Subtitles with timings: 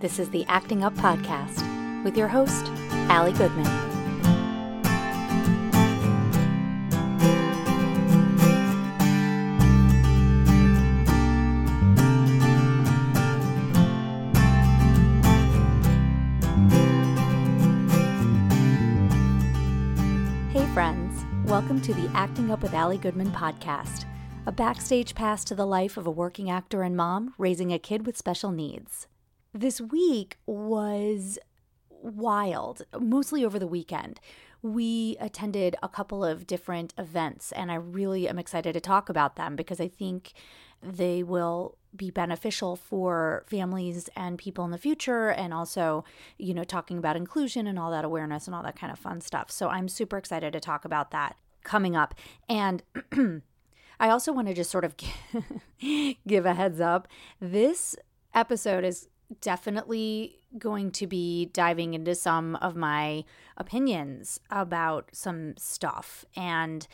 [0.00, 2.68] This is the Acting Up Podcast with your host,
[3.10, 3.66] Allie Goodman.
[20.50, 21.26] Hey, friends.
[21.44, 24.06] Welcome to the Acting Up with Allie Goodman podcast,
[24.46, 28.06] a backstage pass to the life of a working actor and mom raising a kid
[28.06, 29.06] with special needs.
[29.52, 31.38] This week was
[31.88, 34.20] wild, mostly over the weekend.
[34.62, 39.36] We attended a couple of different events, and I really am excited to talk about
[39.36, 40.34] them because I think
[40.82, 46.04] they will be beneficial for families and people in the future and also
[46.38, 49.20] you know talking about inclusion and all that awareness and all that kind of fun
[49.20, 49.50] stuff.
[49.50, 52.14] So i'm super excited to talk about that coming up.
[52.48, 52.82] And
[54.00, 54.94] i also want to just sort of
[56.26, 57.08] give a heads up.
[57.40, 57.96] This
[58.32, 59.08] episode is
[59.40, 63.24] definitely going to be diving into some of my
[63.56, 66.24] opinions about some stuff.
[66.36, 66.86] And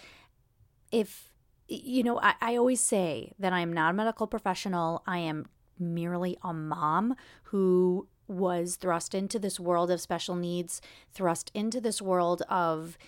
[0.92, 1.30] if,
[1.68, 5.46] you know, I, I always say that I'm not a medical professional, I am
[5.78, 10.80] merely a mom who was thrust into this world of special needs,
[11.12, 12.98] thrust into this world of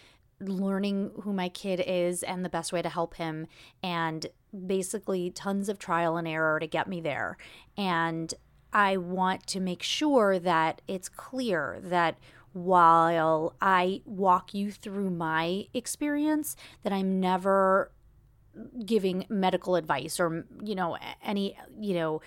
[0.40, 3.46] learning who my kid is and the best way to help him,
[3.82, 4.26] and
[4.66, 7.36] basically tons of trial and error to get me there.
[7.76, 8.32] And
[8.72, 12.18] I want to make sure that it's clear that
[12.52, 17.90] while I walk you through my experience, that I'm never
[18.84, 22.20] giving medical advice or, you know, any, you know,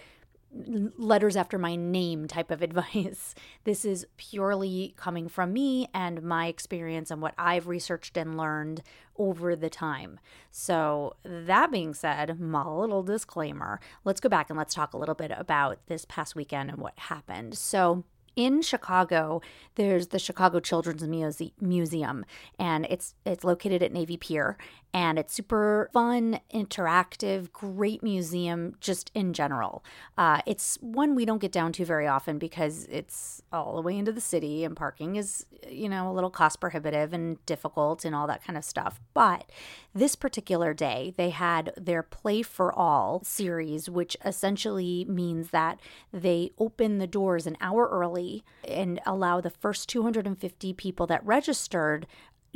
[0.53, 3.35] letters after my name type of advice.
[3.63, 8.83] This is purely coming from me and my experience and what I've researched and learned
[9.17, 10.19] over the time.
[10.51, 15.15] So, that being said, my little disclaimer, let's go back and let's talk a little
[15.15, 17.57] bit about this past weekend and what happened.
[17.57, 18.03] So,
[18.35, 19.41] in Chicago,
[19.75, 22.25] there's the Chicago Children's Muse- Museum,
[22.57, 24.57] and it's it's located at Navy Pier,
[24.93, 29.83] and it's super fun, interactive, great museum just in general.
[30.17, 33.97] Uh, it's one we don't get down to very often because it's all the way
[33.97, 38.13] into the city, and parking is you know a little cost prohibitive and difficult and
[38.13, 38.99] all that kind of stuff.
[39.13, 39.49] But
[39.93, 45.79] this particular day, they had their Play for All series, which essentially means that
[46.11, 52.07] they open the doors an hour early and allow the first 250 people that registered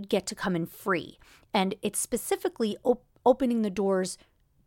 [0.08, 1.18] get to come in free.
[1.56, 4.20] And it's specifically op- opening the doors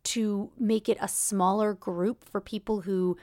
[0.03, 3.15] to make it a smaller group for people who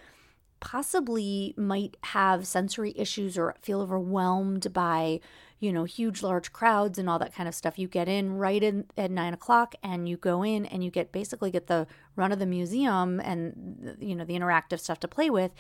[0.60, 5.20] possibly might have sensory issues or feel overwhelmed by
[5.58, 7.78] you know, huge, large crowds and all that kind of stuff.
[7.78, 11.12] You get in right in at nine o'clock and you go in and you get
[11.12, 15.30] basically get the run of the museum and, you know, the interactive stuff to play
[15.30, 15.52] with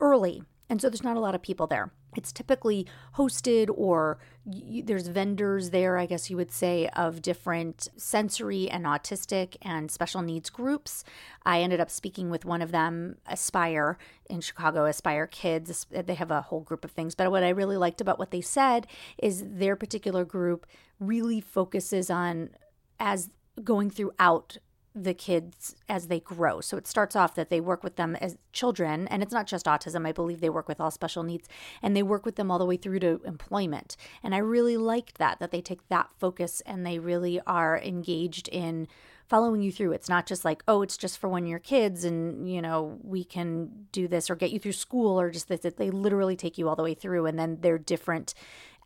[0.00, 0.42] early.
[0.68, 1.92] And so there's not a lot of people there.
[2.16, 7.88] It's typically hosted or y- there's vendors there, I guess you would say, of different
[7.96, 11.04] sensory and autistic and special needs groups.
[11.44, 15.86] I ended up speaking with one of them, Aspire in Chicago, Aspire Kids.
[15.94, 17.14] Uh, they have a whole group of things.
[17.14, 18.86] But what I really liked about what they said
[19.18, 20.66] is their particular group
[20.98, 22.50] really focuses on
[22.98, 23.30] as
[23.62, 24.58] going throughout
[24.96, 26.62] the kids as they grow.
[26.62, 29.66] So it starts off that they work with them as children, and it's not just
[29.66, 30.06] autism.
[30.06, 31.48] I believe they work with all special needs,
[31.82, 33.96] and they work with them all the way through to employment.
[34.22, 38.48] And I really liked that, that they take that focus and they really are engaged
[38.48, 38.88] in
[39.28, 39.92] following you through.
[39.92, 43.24] It's not just like, oh, it's just for when you're kids and, you know, we
[43.24, 46.68] can do this or get you through school or just that they literally take you
[46.68, 47.26] all the way through.
[47.26, 48.34] And then they're different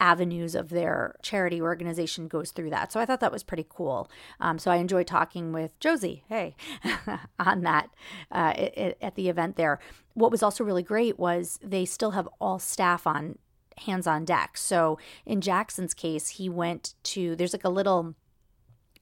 [0.01, 2.91] avenues of their charity organization goes through that.
[2.91, 4.11] So I thought that was pretty cool.
[4.41, 6.57] Um, so I enjoyed talking with Josie, hey,
[7.39, 7.91] on that
[8.33, 9.79] uh, it, at the event there.
[10.15, 13.39] What was also really great was they still have all staff on
[13.79, 14.57] hands on deck.
[14.57, 18.15] So in Jackson's case, he went to, there's like a little,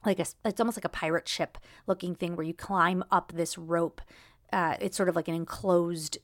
[0.05, 3.57] like a, it's almost like a pirate ship looking thing where you climb up this
[3.57, 4.01] rope.
[4.51, 6.17] Uh, it's sort of like an enclosed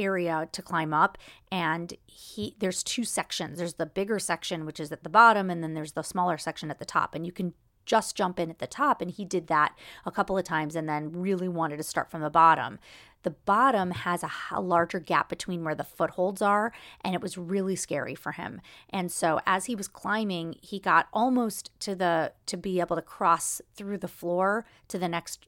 [0.00, 1.18] area to climb up
[1.50, 3.58] and he there's two sections.
[3.58, 6.70] There's the bigger section which is at the bottom and then there's the smaller section
[6.70, 7.54] at the top and you can
[7.86, 9.74] just jump in at the top and he did that
[10.06, 12.78] a couple of times and then really wanted to start from the bottom.
[13.22, 17.36] The bottom has a, a, larger gap between where the footholds are and it was
[17.36, 18.60] really scary for him.
[18.90, 23.02] And so as he was climbing he got almost to the to be able to
[23.02, 25.46] cross through the floor to the next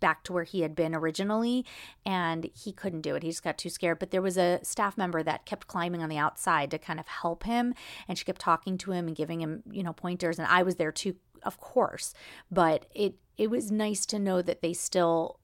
[0.00, 1.64] back to where he had been originally
[2.04, 3.22] and he couldn't do it.
[3.22, 3.98] He just got too scared.
[3.98, 7.08] But there was a staff member that kept climbing on the outside to kind of
[7.08, 7.74] help him
[8.06, 10.76] and she kept talking to him and giving him, you know, pointers and I was
[10.76, 12.14] there too, of course.
[12.50, 15.40] But it it was nice to know that they still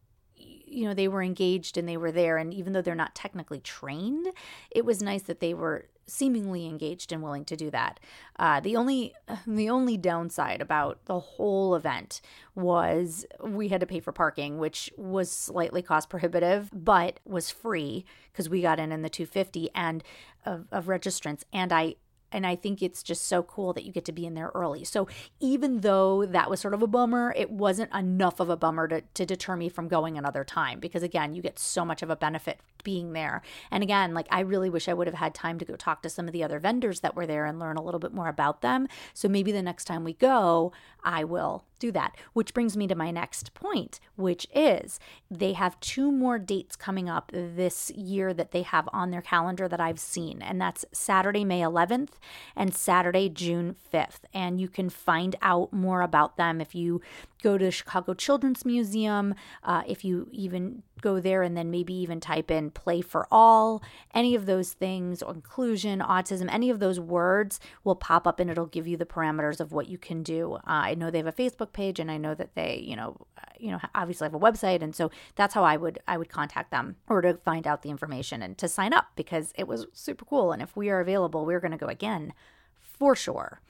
[0.71, 2.37] you know, they were engaged and they were there.
[2.37, 4.29] And even though they're not technically trained,
[4.71, 8.01] it was nice that they were seemingly engaged and willing to do that.
[8.39, 9.15] Uh, the only
[9.47, 12.21] the only downside about the whole event
[12.55, 18.05] was we had to pay for parking, which was slightly cost prohibitive, but was free
[18.33, 20.03] because we got in in the 250 and
[20.45, 21.43] of, of registrants.
[21.53, 21.97] And I
[22.33, 24.85] and I think it's just so cool that you get to be in there early.
[24.85, 25.09] So
[25.41, 29.01] even though that was sort of a bummer, it wasn't enough of a bummer to,
[29.01, 32.17] to deter me from going another time because again, you get so much of a
[32.17, 33.43] benefit being there.
[33.71, 36.11] And again, like I really wish I would have had time to go talk to
[36.11, 38.61] some of the other vendors that were there and learn a little bit more about
[38.61, 38.89] them.
[39.15, 40.73] So maybe the next time we go,
[41.05, 42.17] I will do that.
[42.33, 44.99] Which brings me to my next point, which is
[45.31, 49.69] they have two more dates coming up this year that they have on their calendar
[49.69, 50.43] that I've seen.
[50.43, 52.15] And that's Saturday, May 11th
[52.57, 54.21] and Saturday, June 5th.
[54.35, 57.01] And you can find out more about them if you
[57.43, 61.95] go to the Chicago Children's Museum, uh, if you even go there and then maybe
[61.95, 63.83] even type in play for all,
[64.15, 68.67] any of those things, inclusion, autism, any of those words will pop up and it'll
[68.67, 70.55] give you the parameters of what you can do.
[70.55, 73.17] Uh, I know they have a Facebook page and I know that they, you know,
[73.37, 74.83] uh, you know, obviously have a website.
[74.83, 77.91] And so that's how I would, I would contact them or to find out the
[77.91, 80.53] information and to sign up because it was super cool.
[80.53, 82.33] And if we are available, we're going to go again
[82.81, 83.61] for sure.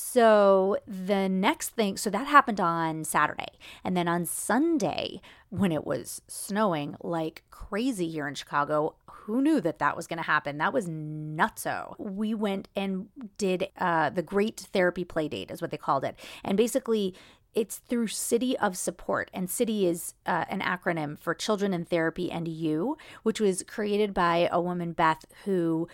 [0.00, 3.58] So the next thing, so that happened on Saturday.
[3.82, 9.60] And then on Sunday, when it was snowing like crazy here in Chicago, who knew
[9.60, 10.58] that that was going to happen?
[10.58, 11.96] That was nutso.
[11.98, 13.08] We went and
[13.38, 16.14] did uh, the Great Therapy Play Date, is what they called it.
[16.44, 17.12] And basically,
[17.54, 22.30] it's through City of Support, and City is uh, an acronym for Children in Therapy
[22.30, 25.88] and You, which was created by a woman, Beth, who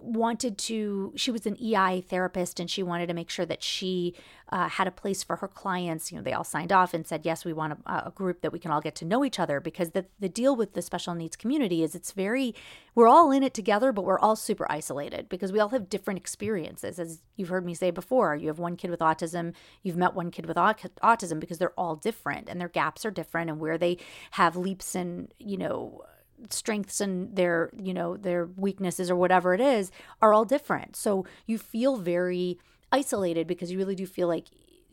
[0.00, 4.14] wanted to she was an ei therapist and she wanted to make sure that she
[4.50, 6.10] uh, had a place for her clients.
[6.10, 8.52] You know they all signed off and said yes we want a, a, group that
[8.52, 11.14] we can all get to know each other because the, the deal with the special
[11.14, 12.54] needs community is it's very
[12.94, 16.18] we're all in it together but we're all super isolated because we all have different
[16.18, 16.98] experiences.
[16.98, 20.30] As you've heard me say before you have one kid with autism you've met one
[20.30, 23.96] kid with autism because they're all different and their gaps are different and where they
[24.32, 26.02] have leaps and you know
[26.50, 29.90] strengths and their you know their weaknesses or whatever it is
[30.20, 30.96] are all different.
[30.96, 32.58] So you feel very
[32.90, 34.46] isolated because you really do feel like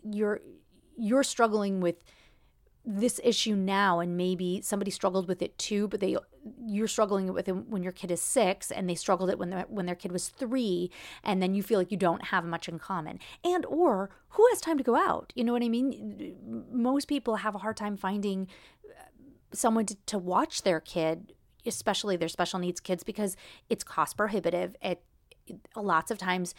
[0.03, 0.41] you're
[0.97, 2.03] you're struggling with
[2.85, 6.15] this issue now and maybe somebody struggled with it too but they
[6.65, 9.65] you're struggling with it when your kid is 6 and they struggled it when their,
[9.69, 10.89] when their kid was 3
[11.23, 13.19] and then you feel like you don't have much in common.
[13.43, 15.33] And or who has time to go out?
[15.35, 16.65] You know what i mean?
[16.71, 18.47] Most people have a hard time finding
[19.51, 21.33] someone to, to watch their kid
[21.65, 23.35] especially their special needs kids because
[23.69, 24.75] it's cost prohibitive.
[24.81, 25.01] It,
[25.47, 26.53] it lots of times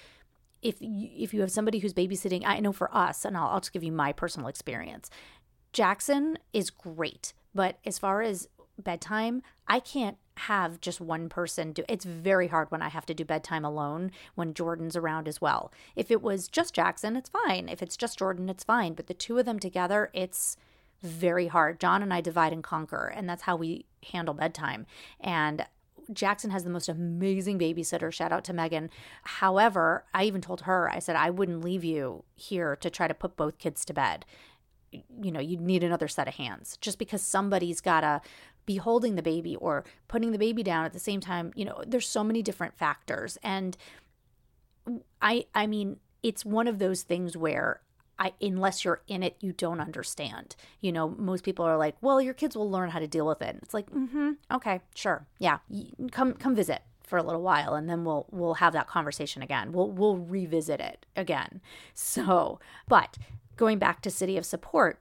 [0.63, 3.61] if you, if you have somebody who's babysitting i know for us and I'll, I'll
[3.61, 5.09] just give you my personal experience
[5.73, 8.49] jackson is great but as far as
[8.79, 13.15] bedtime i can't have just one person do it's very hard when i have to
[13.15, 15.73] do bedtime alone when jordan's around as well.
[15.97, 17.69] If it was just jackson it's fine.
[17.69, 20.57] If it's just jordan it's fine but the two of them together it's
[21.03, 21.81] very hard.
[21.81, 24.87] John and I divide and conquer, and that's how we handle bedtime.
[25.21, 25.67] And
[26.13, 28.13] Jackson has the most amazing babysitter.
[28.13, 28.91] Shout out to Megan.
[29.23, 33.15] However, I even told her, I said, I wouldn't leave you here to try to
[33.15, 34.25] put both kids to bed.
[34.91, 38.21] You know, you'd need another set of hands just because somebody's got to
[38.67, 41.53] be holding the baby or putting the baby down at the same time.
[41.55, 43.39] You know, there's so many different factors.
[43.43, 43.77] And
[45.23, 47.81] I, I mean, it's one of those things where
[48.21, 50.55] I, unless you're in it, you don't understand.
[50.83, 53.41] You know, most people are like, "Well, your kids will learn how to deal with
[53.41, 55.59] it." It's like, "Mm-hmm, okay, sure, yeah,
[56.13, 59.73] come come visit for a little while, and then we'll we'll have that conversation again.
[59.73, 61.63] We'll we'll revisit it again."
[61.95, 63.17] So, but
[63.57, 65.01] going back to City of Support,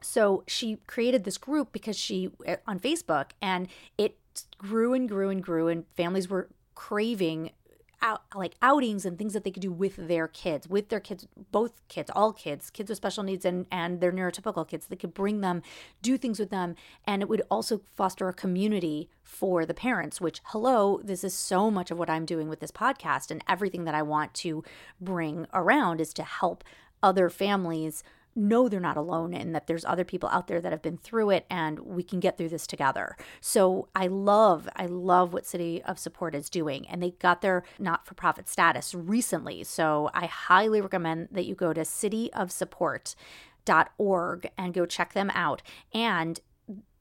[0.00, 3.66] so she created this group because she eh, on Facebook, and
[3.98, 4.16] it
[4.56, 7.50] grew and grew and grew, and families were craving
[8.02, 11.26] out, like outings and things that they could do with their kids, with their kids,
[11.50, 14.86] both kids, all kids, kids with special needs and and their neurotypical kids.
[14.86, 15.62] They could bring them,
[16.02, 16.74] do things with them,
[17.06, 20.20] and it would also foster a community for the parents.
[20.20, 23.84] Which, hello, this is so much of what I'm doing with this podcast, and everything
[23.84, 24.64] that I want to
[25.00, 26.64] bring around is to help
[27.02, 28.02] other families
[28.48, 31.30] know they're not alone and that there's other people out there that have been through
[31.30, 33.16] it and we can get through this together.
[33.40, 36.86] So I love, I love what City of Support is doing.
[36.88, 39.64] And they got their not for profit status recently.
[39.64, 42.50] So I highly recommend that you go to city of
[43.70, 45.62] cityofsupport.org and go check them out.
[45.92, 46.40] And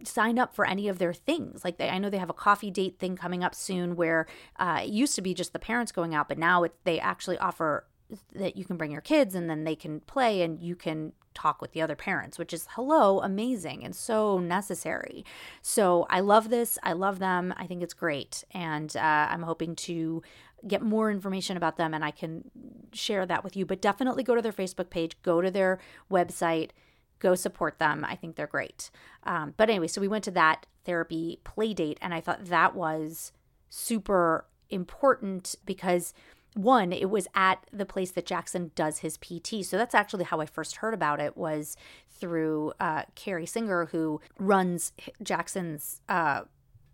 [0.03, 1.63] sign up for any of their things.
[1.63, 4.27] Like they, I know they have a coffee date thing coming up soon where
[4.57, 7.37] uh, it used to be just the parents going out, but now it, they actually
[7.37, 7.85] offer
[8.33, 11.61] that you can bring your kids and then they can play and you can talk
[11.61, 15.25] with the other parents, which is hello, amazing and so necessary.
[15.61, 16.77] So I love this.
[16.83, 17.53] I love them.
[17.57, 18.43] I think it's great.
[18.51, 20.21] And uh, I'm hoping to
[20.67, 22.51] get more information about them and I can
[22.91, 23.65] share that with you.
[23.65, 25.79] But definitely go to their Facebook page, go to their
[26.11, 26.71] website,
[27.19, 28.05] go support them.
[28.05, 28.91] I think they're great.
[29.23, 32.75] Um, but anyway, so we went to that therapy play date and I thought that
[32.75, 33.31] was
[33.69, 36.13] super important because
[36.63, 40.39] one it was at the place that jackson does his pt so that's actually how
[40.41, 41.75] i first heard about it was
[42.09, 44.91] through uh, carrie singer who runs
[45.23, 46.41] jackson's uh,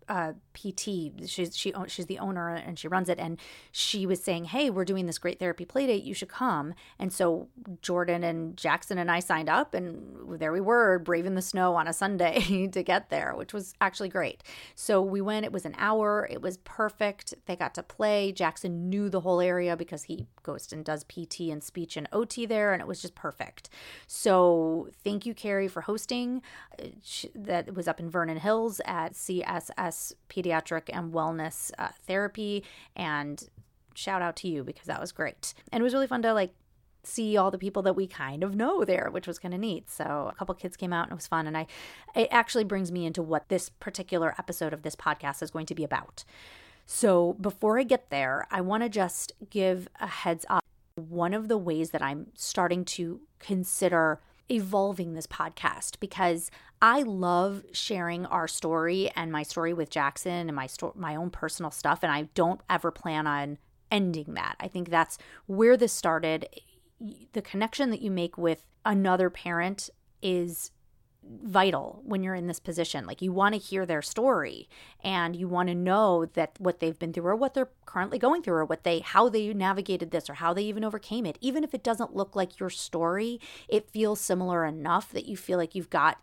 [0.08, 1.12] uh, PT.
[1.26, 3.18] She's she she's the owner and she runs it.
[3.18, 3.38] And
[3.72, 6.04] she was saying, "Hey, we're doing this great therapy playdate.
[6.04, 7.48] You should come." And so
[7.82, 11.88] Jordan and Jackson and I signed up, and there we were, braving the snow on
[11.88, 14.42] a Sunday to get there, which was actually great.
[14.74, 15.44] So we went.
[15.44, 16.26] It was an hour.
[16.30, 17.34] It was perfect.
[17.46, 18.32] They got to play.
[18.32, 22.46] Jackson knew the whole area because he goes and does PT and speech and OT
[22.46, 23.68] there, and it was just perfect.
[24.06, 26.42] So thank you, Carrie, for hosting.
[26.80, 26.86] Uh,
[27.34, 29.95] that was up in Vernon Hills at CSS
[30.28, 32.64] Pediatric and Wellness uh, Therapy.
[32.94, 33.42] And
[33.94, 35.54] shout out to you because that was great.
[35.72, 36.52] And it was really fun to like
[37.02, 39.88] see all the people that we kind of know there, which was kind of neat.
[39.88, 41.46] So a couple kids came out and it was fun.
[41.46, 41.66] And I,
[42.14, 45.74] it actually brings me into what this particular episode of this podcast is going to
[45.74, 46.24] be about.
[46.86, 50.62] So before I get there, I want to just give a heads up.
[50.96, 56.50] One of the ways that I'm starting to consider evolving this podcast because
[56.80, 61.30] I love sharing our story and my story with Jackson and my sto- my own
[61.30, 63.58] personal stuff and I don't ever plan on
[63.90, 64.56] ending that.
[64.60, 66.48] I think that's where this started.
[67.32, 69.90] The connection that you make with another parent
[70.22, 70.70] is
[71.42, 73.06] vital when you're in this position.
[73.06, 74.68] Like you want to hear their story
[75.02, 78.42] and you want to know that what they've been through or what they're currently going
[78.42, 81.38] through or what they how they navigated this or how they even overcame it.
[81.40, 85.58] Even if it doesn't look like your story, it feels similar enough that you feel
[85.58, 86.18] like you've got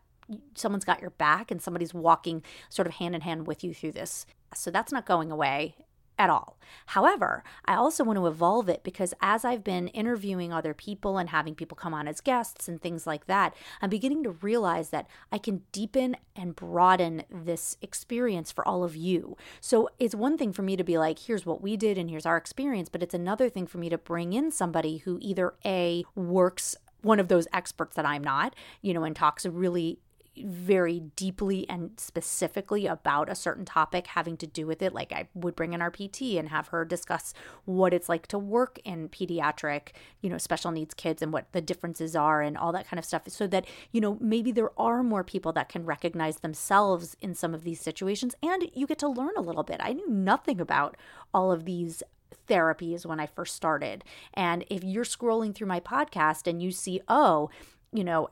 [0.56, 3.92] someone's got your back and somebody's walking sort of hand in hand with you through
[3.92, 4.26] this.
[4.56, 5.76] So that's not going away
[6.18, 6.58] at all.
[6.88, 11.30] However, I also want to evolve it because as I've been interviewing other people and
[11.30, 15.08] having people come on as guests and things like that, I'm beginning to realize that
[15.32, 19.38] I can deepen and broaden this experience for all of you.
[19.60, 22.26] So it's one thing for me to be like, here's what we did and here's
[22.26, 26.04] our experience, but it's another thing for me to bring in somebody who either A,
[26.16, 30.00] works one of those experts that I'm not, you know, and talks really
[30.38, 34.94] very deeply and specifically about a certain topic having to do with it.
[34.94, 37.34] Like I would bring in our PT and have her discuss
[37.66, 39.90] what it's like to work in pediatric,
[40.22, 43.06] you know, special needs kids and what the differences are and all that kind of
[43.06, 43.24] stuff.
[43.28, 47.54] So that, you know, maybe there are more people that can recognize themselves in some
[47.54, 49.78] of these situations and you get to learn a little bit.
[49.82, 50.98] I knew nothing about
[51.34, 52.04] all of these
[52.48, 54.04] therapies when I first started.
[54.34, 57.50] And if you're scrolling through my podcast and you see, oh,
[57.94, 58.30] you know,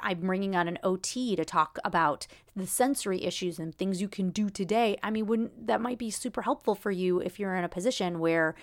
[0.00, 2.26] I'm bringing on an OT to talk about
[2.56, 4.98] the sensory issues and things you can do today.
[5.02, 8.18] I mean, wouldn't that might be super helpful for you if you're in a position
[8.18, 8.54] where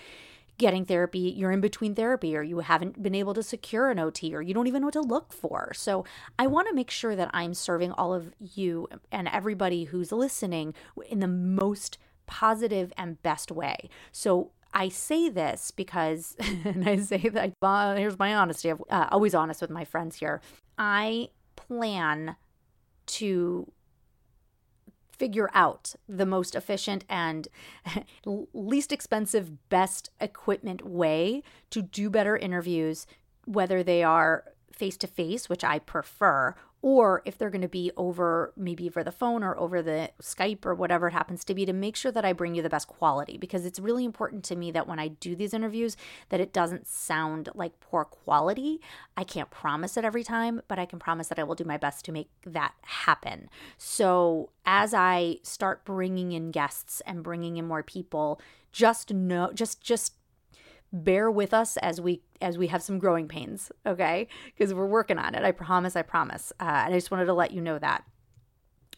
[0.58, 4.34] getting therapy, you're in between therapy, or you haven't been able to secure an OT,
[4.34, 5.72] or you don't even know what to look for.
[5.74, 6.04] So,
[6.38, 10.74] I want to make sure that I'm serving all of you and everybody who's listening
[11.08, 13.88] in the most positive and best way.
[14.12, 18.70] So, I say this because, and I say that, uh, here's my honesty.
[18.70, 20.40] I'm uh, always honest with my friends here.
[20.78, 22.36] I plan
[23.06, 23.70] to
[25.20, 27.48] figure out the most efficient and
[28.54, 33.06] least expensive, best equipment way to do better interviews,
[33.44, 37.90] whether they are face to face, which I prefer, or if they're going to be
[37.96, 41.66] over maybe over the phone or over the Skype or whatever it happens to be
[41.66, 44.56] to make sure that I bring you the best quality because it's really important to
[44.56, 45.96] me that when I do these interviews
[46.30, 48.80] that it doesn't sound like poor quality.
[49.16, 51.76] I can't promise it every time, but I can promise that I will do my
[51.76, 53.50] best to make that happen.
[53.76, 58.40] So, as I start bringing in guests and bringing in more people,
[58.72, 60.14] just know just just
[60.92, 64.26] bear with us as we as we have some growing pains okay?
[64.56, 66.52] Because we're working on it i promise i promise.
[66.60, 68.04] Uh, and i just wanted to let you know that.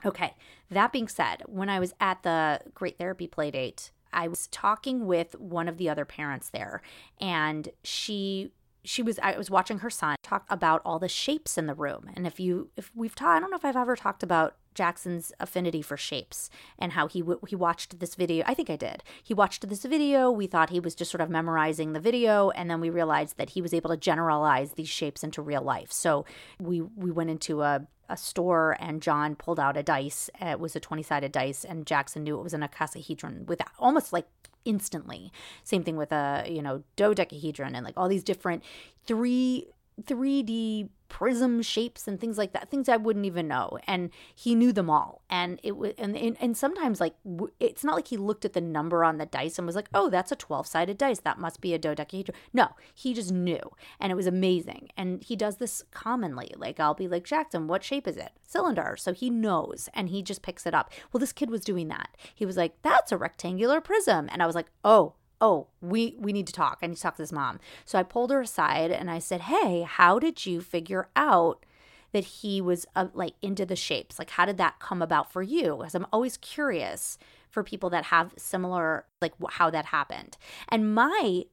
[0.04, 0.34] Okay
[0.70, 5.06] that being said when i was at the great therapy play date i was talking
[5.06, 6.82] with one of the other parents there
[7.20, 8.52] and she
[8.84, 12.10] she was I was watching her son talk about all the shapes in the room.
[12.14, 15.32] And if you if we've talked I don't know if I've ever talked about Jackson's
[15.40, 18.44] affinity for shapes and how he w- he watched this video.
[18.46, 19.02] I think I did.
[19.22, 20.30] He watched this video.
[20.30, 23.50] We thought he was just sort of memorizing the video, and then we realized that
[23.50, 25.92] he was able to generalize these shapes into real life.
[25.92, 26.24] So
[26.60, 30.28] we we went into a a store and John pulled out a dice.
[30.40, 34.12] It was a 20 sided dice, and Jackson knew it was an icosahedron with almost
[34.12, 34.26] like
[34.64, 35.32] instantly.
[35.64, 38.62] Same thing with a, you know, dodecahedron and like all these different
[39.06, 39.66] three
[40.00, 43.78] 3D prism shapes and things like that, things I wouldn't even know.
[43.86, 45.20] And he knew them all.
[45.28, 47.14] And it was, and, and, and sometimes like,
[47.60, 50.08] it's not like he looked at the number on the dice and was like, oh,
[50.08, 51.20] that's a 12 sided dice.
[51.20, 52.38] That must be a dodecahedron.
[52.54, 53.60] No, he just knew.
[54.00, 54.88] And it was amazing.
[54.96, 56.54] And he does this commonly.
[56.56, 58.32] Like, I'll be like, Jackson, what shape is it?
[58.46, 58.96] Cylinder.
[58.98, 60.90] So he knows and he just picks it up.
[61.12, 62.16] Well, this kid was doing that.
[62.34, 64.30] He was like, that's a rectangular prism.
[64.32, 66.78] And I was like, oh, oh, we we need to talk.
[66.80, 67.58] I need to talk to this mom.
[67.84, 71.66] So I pulled her aside and I said, "Hey, how did you figure out
[72.12, 74.18] that he was uh, like into the shapes?
[74.18, 77.18] Like how did that come about for you?" Because I'm always curious
[77.50, 80.38] for people that have similar like how that happened.
[80.68, 81.44] And my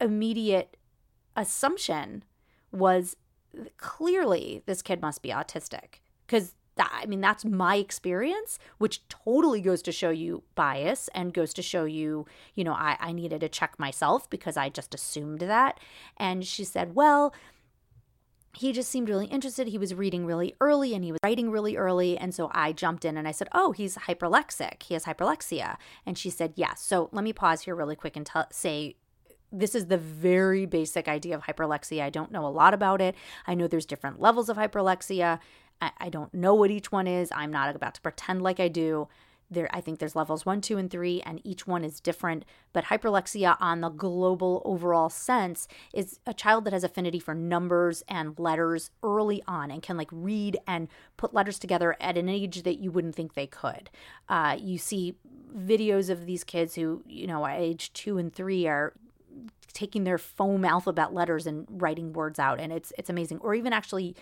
[0.00, 0.76] immediate
[1.36, 2.24] assumption
[2.70, 3.16] was
[3.76, 9.82] clearly this kid must be autistic because i mean that's my experience which totally goes
[9.82, 13.48] to show you bias and goes to show you you know i, I needed to
[13.48, 15.78] check myself because i just assumed that
[16.16, 17.34] and she said well
[18.56, 19.68] he just seemed really interested.
[19.68, 22.16] He was reading really early and he was writing really early.
[22.16, 24.82] And so I jumped in and I said, Oh, he's hyperlexic.
[24.84, 25.76] He has hyperlexia.
[26.06, 26.80] And she said, Yes.
[26.80, 28.96] So let me pause here really quick and t- say,
[29.54, 32.02] this is the very basic idea of hyperlexia.
[32.02, 33.14] I don't know a lot about it.
[33.46, 35.38] I know there's different levels of hyperlexia.
[35.80, 37.30] I, I don't know what each one is.
[37.34, 39.08] I'm not about to pretend like I do.
[39.50, 42.44] There, I think there's levels one, two, and three, and each one is different.
[42.72, 48.02] But hyperlexia, on the global overall sense, is a child that has affinity for numbers
[48.08, 50.88] and letters early on and can like read and
[51.18, 53.90] put letters together at an age that you wouldn't think they could.
[54.28, 55.14] Uh, you see
[55.56, 58.94] videos of these kids who, you know, at age two and three are
[59.72, 63.38] taking their foam alphabet letters and writing words out, and it's it's amazing.
[63.40, 64.16] Or even actually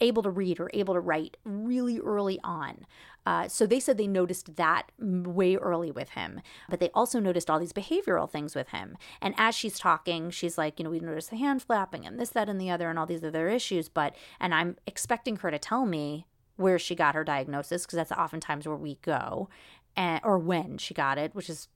[0.00, 2.86] able to read or able to write really early on.
[3.26, 6.40] Uh, so they said they noticed that way early with him,
[6.70, 8.96] but they also noticed all these behavioral things with him.
[9.20, 12.30] And as she's talking, she's like, you know, we noticed the hand flapping and this,
[12.30, 13.90] that, and the other, and all these other issues.
[13.90, 16.26] But, and I'm expecting her to tell me
[16.56, 19.48] where she got her diagnosis, because that's oftentimes where we go,
[19.96, 21.68] and, or when she got it, which is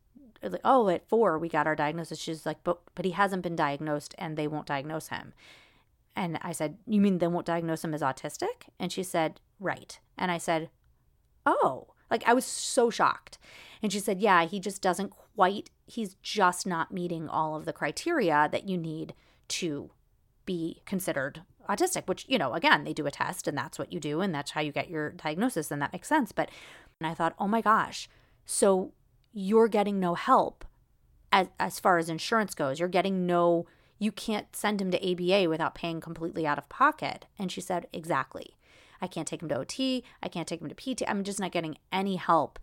[0.42, 2.18] like, oh, at four we got our diagnosis.
[2.18, 5.32] She's like, but but he hasn't been diagnosed, and they won't diagnose him.
[6.16, 8.68] And I said, You mean they won't diagnose him as autistic?
[8.78, 9.98] And she said, Right.
[10.16, 10.70] And I said,
[11.46, 13.38] Oh, like I was so shocked.
[13.82, 17.72] And she said, Yeah, he just doesn't quite, he's just not meeting all of the
[17.72, 19.14] criteria that you need
[19.48, 19.90] to
[20.46, 23.98] be considered autistic, which, you know, again, they do a test and that's what you
[23.98, 26.32] do and that's how you get your diagnosis and that makes sense.
[26.32, 26.50] But,
[27.00, 28.08] and I thought, Oh my gosh,
[28.44, 28.92] so
[29.32, 30.64] you're getting no help
[31.32, 32.78] as, as far as insurance goes.
[32.78, 33.66] You're getting no
[34.04, 37.26] you can't send him to ABA without paying completely out of pocket.
[37.38, 38.54] And she said, Exactly.
[39.00, 40.04] I can't take him to OT.
[40.22, 41.02] I can't take him to PT.
[41.08, 42.58] I'm just not getting any help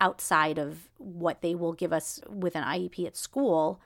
[0.00, 3.80] outside of what they will give us with an IEP at school.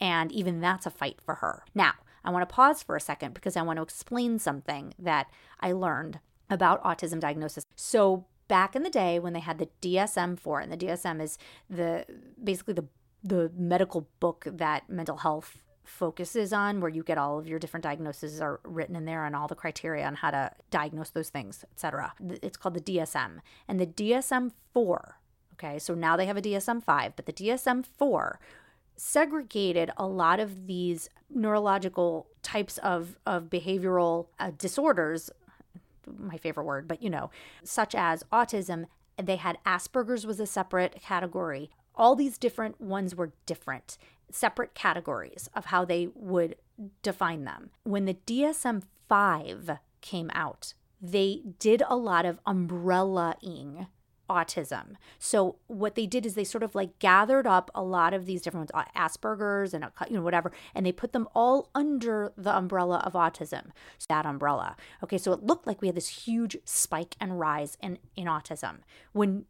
[0.00, 1.64] And even that's a fight for her.
[1.74, 5.30] Now, I want to pause for a second because I want to explain something that
[5.60, 7.64] I learned about autism diagnosis.
[7.74, 11.38] So, back in the day when they had the DSM 4, and the DSM is
[11.68, 12.04] the
[12.42, 12.86] basically the
[13.22, 17.84] the medical book that mental health focuses on, where you get all of your different
[17.84, 21.64] diagnoses are written in there and all the criteria on how to diagnose those things,
[21.72, 22.12] etc.
[22.42, 23.38] It's called the DSM.
[23.68, 25.16] And the DSM 4,
[25.54, 28.40] okay, so now they have a DSM 5, but the DSM 4
[28.96, 35.30] segregated a lot of these neurological types of, of behavioral uh, disorders
[36.18, 37.30] my favorite word but you know
[37.62, 43.32] such as autism they had asperger's was a separate category all these different ones were
[43.46, 43.96] different
[44.32, 46.56] separate categories of how they would
[47.02, 47.70] define them.
[47.84, 53.86] When the DSM 5 came out, they did a lot of umbrella-ing
[54.30, 54.94] autism.
[55.18, 58.40] So what they did is they sort of like gathered up a lot of these
[58.40, 62.32] different ones, uh, Asperger's and uh, you know whatever, and they put them all under
[62.36, 63.66] the umbrella of autism.
[63.98, 64.76] So that umbrella.
[65.02, 68.78] Okay, so it looked like we had this huge spike and rise in in autism
[69.12, 69.46] when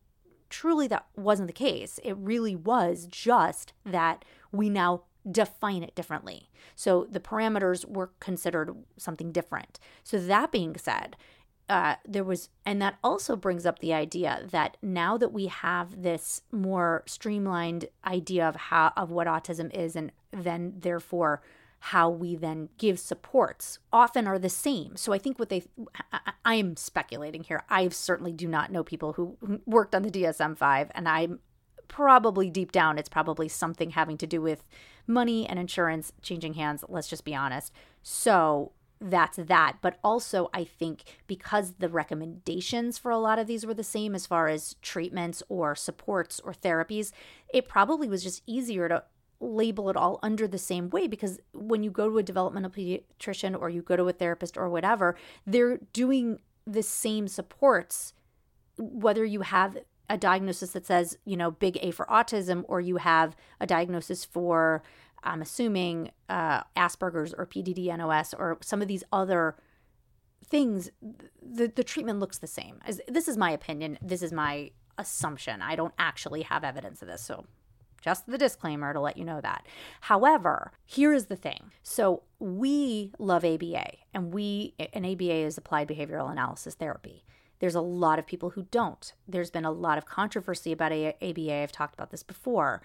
[0.49, 2.01] truly that wasn't the case.
[2.03, 6.51] It really was just that we now define it differently.
[6.75, 9.79] So the parameters were considered something different.
[10.03, 11.17] So that being said,
[11.69, 16.03] uh, there was, and that also brings up the idea that now that we have
[16.03, 21.43] this more streamlined idea of how of what autism is, and then therefore
[21.79, 24.97] how we then give supports often are the same.
[24.97, 25.63] So I think what they,
[26.45, 27.63] I, am speculating here.
[27.71, 31.39] I certainly do not know people who worked on the DSM 5, and I'm
[31.91, 34.65] probably deep down, it's probably something having to do with
[35.07, 36.85] money and insurance changing hands.
[36.89, 37.73] Let's just be honest.
[38.03, 39.79] So that's that.
[39.83, 44.15] But also, I think because the recommendations for a lot of these were the same
[44.15, 47.11] as far as treatments or supports or therapies,
[47.53, 49.03] it probably was just easier to
[49.41, 53.59] label it all under the same way because when you go to a developmental pediatrician
[53.59, 58.13] or you go to a therapist or whatever, they're doing the same supports,
[58.77, 59.79] whether you have
[60.11, 64.25] a diagnosis that says, you know, big A for autism, or you have a diagnosis
[64.25, 64.83] for,
[65.23, 69.57] I'm assuming, uh, Asperger's or PDD-NOS or some of these other
[70.45, 70.91] things,
[71.41, 72.81] the, the treatment looks the same.
[72.85, 73.99] As, this is my opinion.
[74.03, 75.63] This is my assumption.
[75.63, 77.23] I don't actually have evidence of this.
[77.23, 77.47] So
[78.03, 79.65] just the disclaimer to let you know that.
[80.01, 81.71] However, here is the thing.
[81.85, 87.25] So we love ABA, and we, and ABA is applied behavioral analysis therapy.
[87.61, 89.13] There's a lot of people who don't.
[89.29, 91.55] There's been a lot of controversy about ABA.
[91.55, 92.83] I've talked about this before.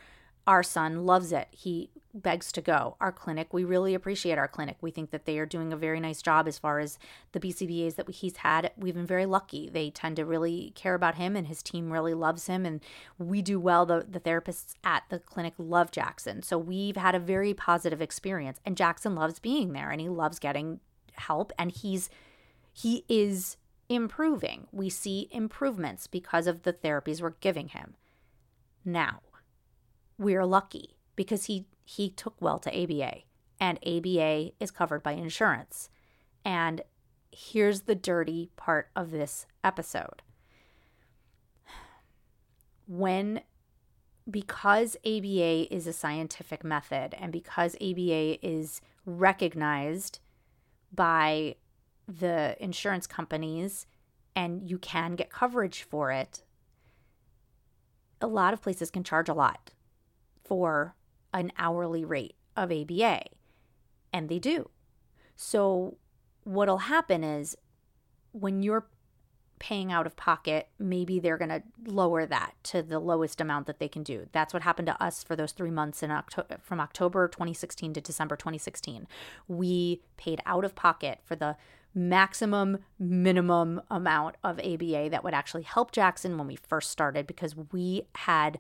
[0.48, 1.48] Our son loves it.
[1.50, 2.96] He begs to go.
[3.02, 4.78] Our clinic, we really appreciate our clinic.
[4.80, 7.00] We think that they are doing a very nice job as far as
[7.32, 8.72] the BCBAs that he's had.
[8.78, 9.70] We've been very lucky.
[9.70, 12.66] They tend to really care about him, and his team really loves him.
[12.66, 12.80] And
[13.18, 13.86] we do well.
[13.86, 16.44] The, the therapists at the clinic love Jackson.
[16.44, 18.60] So we've had a very positive experience.
[18.66, 20.80] And Jackson loves being there and he loves getting
[21.14, 21.52] help.
[21.58, 22.10] And he's,
[22.72, 23.58] he is
[23.90, 24.68] improving.
[24.72, 27.96] We see improvements because of the therapies we're giving him.
[28.84, 29.22] Now,
[30.18, 33.22] we're lucky because he he took well to ABA
[33.60, 35.90] and ABA is covered by insurance.
[36.44, 36.82] And
[37.32, 40.22] here's the dirty part of this episode.
[42.88, 43.42] When
[44.30, 50.20] because ABA is a scientific method and because ABA is recognized
[50.92, 51.56] by
[52.08, 53.86] the insurance companies
[54.36, 56.44] and you can get coverage for it,
[58.22, 59.72] a lot of places can charge a lot
[60.44, 60.96] for
[61.34, 63.24] an hourly rate of ABA.
[64.14, 64.70] And they do.
[65.36, 65.98] So,
[66.44, 67.58] what'll happen is
[68.32, 68.88] when you're
[69.60, 73.80] paying out of pocket, maybe they're going to lower that to the lowest amount that
[73.80, 74.28] they can do.
[74.32, 78.02] That's what happened to us for those three months in October, from October 2016 to
[78.02, 79.08] December 2016.
[79.48, 81.56] We paid out of pocket for the
[81.96, 87.56] maximum minimum amount of ABA that would actually help Jackson when we first started because
[87.72, 88.60] we had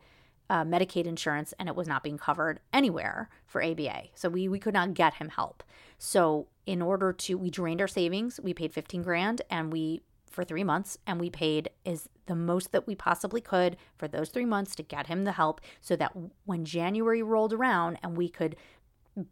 [0.49, 4.03] uh, Medicaid insurance and it was not being covered anywhere for ABA.
[4.13, 5.63] So we, we could not get him help.
[5.97, 10.43] So in order to, we drained our savings, we paid 15 grand and we, for
[10.43, 14.45] three months, and we paid is the most that we possibly could for those three
[14.45, 18.55] months to get him the help so that when January rolled around and we could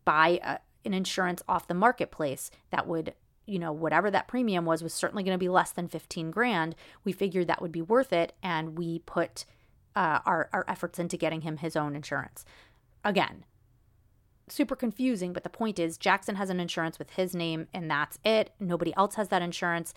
[0.06, 3.14] buy a, an insurance off the marketplace that would
[3.46, 6.76] you know whatever that premium was was certainly going to be less than 15 grand
[7.04, 9.46] we figured that would be worth it and we put
[9.96, 12.46] uh, our, our efforts into getting him his own insurance.
[13.04, 13.46] Again,
[14.48, 18.20] super confusing, but the point is Jackson has an insurance with his name and that's
[18.24, 18.52] it.
[18.60, 19.94] Nobody else has that insurance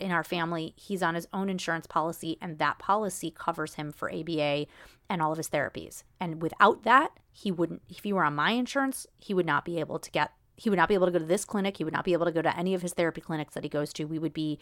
[0.00, 0.74] in our family.
[0.76, 4.66] He's on his own insurance policy and that policy covers him for ABA
[5.08, 6.02] and all of his therapies.
[6.20, 9.80] And without that, he wouldn't if he were on my insurance, he would not be
[9.80, 11.92] able to get he would not be able to go to this clinic, he would
[11.92, 14.04] not be able to go to any of his therapy clinics that he goes to.
[14.04, 14.58] We would be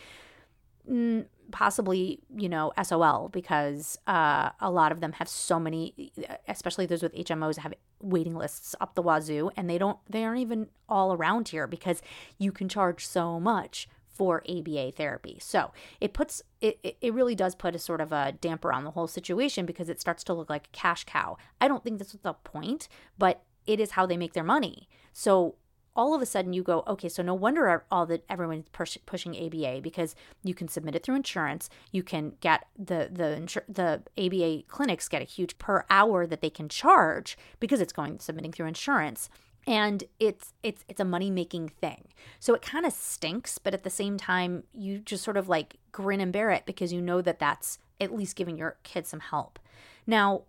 [0.88, 6.12] mm, possibly you know sol because uh, a lot of them have so many
[6.48, 10.40] especially those with hmos have waiting lists up the wazoo and they don't they aren't
[10.40, 12.00] even all around here because
[12.38, 13.88] you can charge so much
[14.20, 15.38] for aba therapy.
[15.40, 18.90] So it puts it, it really does put a sort of a damper on the
[18.90, 21.38] whole situation because it starts to look like a cash cow.
[21.58, 24.90] I don't think was the point but it is how they make their money.
[25.14, 25.54] So
[26.00, 29.36] all of a sudden you go, okay, so no wonder all that everyone's push, pushing
[29.36, 31.68] ABA because you can submit it through insurance.
[31.92, 36.48] You can get the the the ABA clinics get a huge per hour that they
[36.48, 39.28] can charge because it's going submitting through insurance.
[39.66, 42.08] And it's it's it's a money making thing.
[42.38, 45.76] So it kind of stinks but at the same time you just sort of like
[45.92, 49.20] grin and bear it because you know that that's at least giving your kids some
[49.20, 49.58] help.
[50.06, 50.44] Now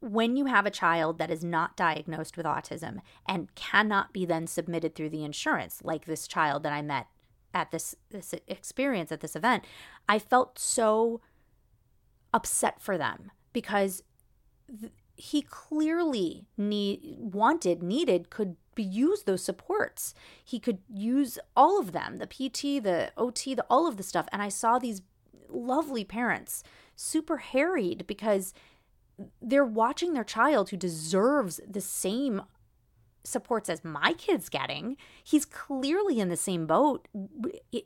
[0.00, 4.46] when you have a child that is not diagnosed with autism and cannot be then
[4.46, 7.06] submitted through the insurance, like this child that I met
[7.54, 9.64] at this this experience at this event,
[10.08, 11.20] I felt so
[12.34, 14.02] upset for them because
[14.80, 20.12] th- he clearly need wanted needed could be use those supports.
[20.44, 24.28] He could use all of them, the PT, the OT, the all of the stuff
[24.30, 25.00] and I saw these
[25.48, 26.62] lovely parents
[26.94, 28.52] super harried because
[29.40, 32.42] they're watching their child who deserves the same
[33.24, 34.96] supports as my kid's getting.
[35.24, 37.08] He's clearly in the same boat.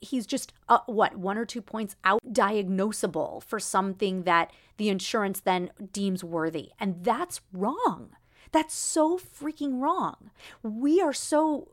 [0.01, 5.41] He's just, uh, what, one or two points out diagnosable for something that the insurance
[5.41, 6.71] then deems worthy.
[6.79, 8.11] And that's wrong.
[8.53, 10.31] That's so freaking wrong.
[10.63, 11.73] We are so.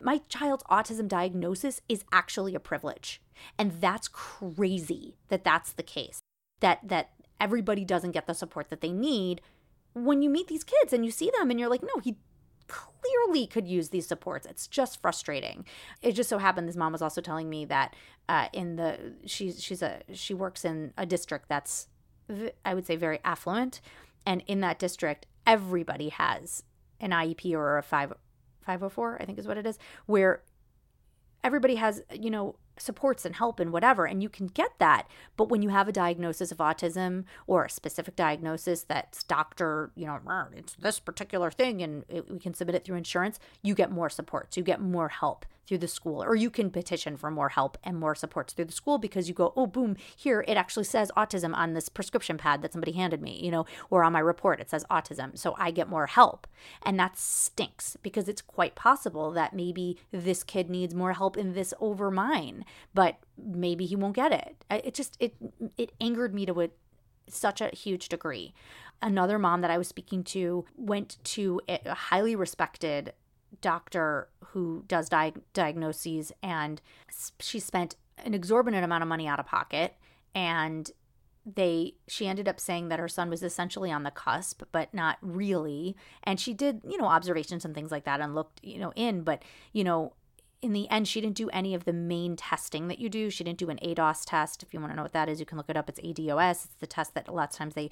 [0.00, 3.20] My child's autism diagnosis is actually a privilege.
[3.58, 6.20] And that's crazy that that's the case.
[6.60, 9.40] That that everybody doesn't get the support that they need
[9.94, 12.16] when you meet these kids and you see them and you're like, no, he
[12.66, 14.46] clearly could use these supports.
[14.46, 15.64] It's just frustrating.
[16.02, 17.94] It just so happened this mom was also telling me that
[18.28, 21.88] uh, in the she's she's a she works in a district that's
[22.64, 23.82] I would say very affluent,
[24.24, 26.62] and in that district everybody has
[27.00, 28.14] an IEP or a five
[28.62, 30.42] 504 I think is what it is where
[31.42, 35.08] everybody has you know supports and help and whatever and you can get that.
[35.36, 40.06] But when you have a diagnosis of autism or a specific diagnosis that's doctor you
[40.06, 40.20] know
[40.54, 44.08] it's this particular thing and it, we can submit it through insurance you get more
[44.08, 47.76] supports you get more help through the school or you can petition for more help
[47.84, 51.10] and more supports through the school because you go oh boom here it actually says
[51.16, 54.60] autism on this prescription pad that somebody handed me you know or on my report
[54.60, 56.46] it says autism so i get more help.
[56.82, 61.52] And that stinks because it's quite possible that maybe this kid needs more help in
[61.52, 64.64] this over mine but maybe he won't get it.
[64.70, 65.34] It just it
[65.76, 66.70] it angered me to a,
[67.28, 68.54] such a huge degree.
[69.02, 73.12] Another mom that i was speaking to went to a highly respected
[73.60, 76.80] doctor who does di- diagnoses and
[77.40, 79.94] she spent an exorbitant amount of money out of pocket
[80.34, 80.90] and
[81.46, 85.18] they she ended up saying that her son was essentially on the cusp but not
[85.20, 85.96] really.
[86.22, 89.22] And she did you know observations and things like that and looked you know in
[89.22, 90.14] but you know
[90.62, 93.28] in the end she didn't do any of the main testing that you do.
[93.28, 94.62] She didn't do an ados test.
[94.62, 95.88] If you want to know what that is you can look it up.
[95.88, 97.90] It's ados it's the test that a lot of times they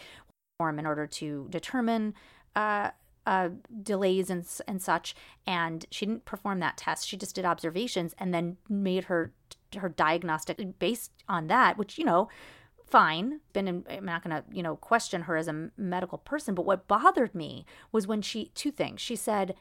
[0.59, 2.15] perform in order to determine
[2.57, 2.91] uh,
[3.27, 3.51] uh,
[3.83, 5.15] delays and and such,
[5.47, 7.07] and she didn't perform that test.
[7.07, 9.33] She just did observations and then made her
[9.77, 12.29] her diagnostic based on that, which you know,
[12.87, 13.41] fine.
[13.53, 16.89] Been in, I'm not to you know question her as a medical person, but what
[16.89, 19.01] bothered me was when she two things.
[19.01, 19.55] She said,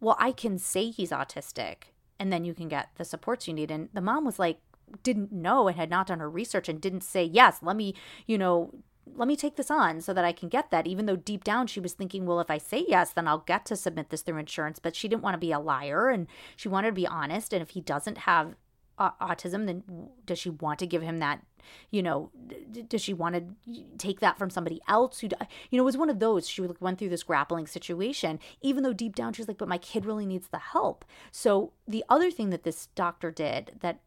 [0.00, 3.70] "Well, I can say he's autistic, and then you can get the supports you need."
[3.70, 4.60] And the mom was like,
[5.02, 7.94] didn't know and had not done her research and didn't say yes let me
[8.26, 8.70] you know
[9.14, 10.86] let me take this on so that I can get that.
[10.86, 13.66] Even though deep down she was thinking, well, if I say yes, then I'll get
[13.66, 14.78] to submit this through insurance.
[14.78, 17.52] But she didn't want to be a liar and she wanted to be honest.
[17.52, 18.54] And if he doesn't have
[18.98, 19.82] uh, autism, then
[20.26, 21.44] does she want to give him that?
[21.90, 25.28] You know, d- does she want to take that from somebody else who,
[25.70, 26.48] you know, was one of those.
[26.48, 30.04] She went through this grappling situation, even though deep down she's like, but my kid
[30.04, 31.04] really needs the help.
[31.30, 34.00] So the other thing that this doctor did that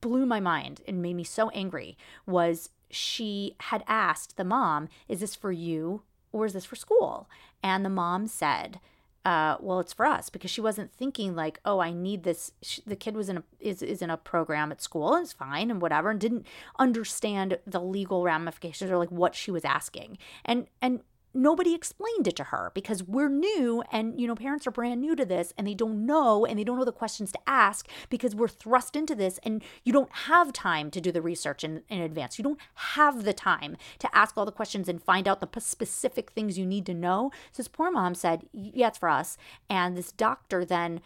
[0.00, 5.20] blew my mind and made me so angry was she had asked the mom, Is
[5.20, 7.28] this for you or is this for school?
[7.62, 8.80] And the mom said,
[9.28, 12.52] uh, well, it's for us because she wasn't thinking like, oh, I need this.
[12.62, 15.34] She, the kid was in a is is in a program at school and it's
[15.34, 16.46] fine and whatever, and didn't
[16.78, 20.16] understand the legal ramifications or like what she was asking.
[20.46, 21.00] And and
[21.34, 25.14] nobody explained it to her because we're new and you know parents are brand new
[25.14, 28.34] to this and they don't know and they don't know the questions to ask because
[28.34, 32.00] we're thrust into this and you don't have time to do the research in, in
[32.00, 32.38] advance.
[32.38, 36.30] You don't have the time to ask all the questions and find out the specific
[36.30, 37.30] things you need to know.
[37.52, 39.36] So this poor mom said yeah it's for us.
[39.68, 41.00] And this doctor then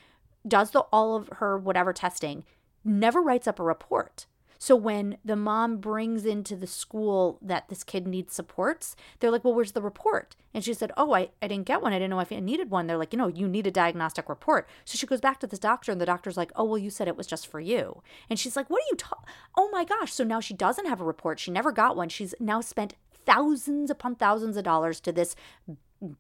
[0.46, 2.44] does the all of her whatever testing
[2.84, 4.26] never writes up a report
[4.62, 9.42] so when the mom brings into the school that this kid needs supports, they're like,
[9.42, 10.36] well, where's the report?
[10.54, 11.92] And she said, oh, I, I didn't get one.
[11.92, 12.86] I didn't know if I needed one.
[12.86, 14.68] They're like, you know, you need a diagnostic report.
[14.84, 17.08] So she goes back to this doctor and the doctor's like, oh, well, you said
[17.08, 18.04] it was just for you.
[18.30, 19.24] And she's like, what are you talking?
[19.58, 20.12] Oh my gosh.
[20.12, 21.40] So now she doesn't have a report.
[21.40, 22.08] She never got one.
[22.08, 22.94] She's now spent
[23.26, 25.34] thousands upon thousands of dollars to this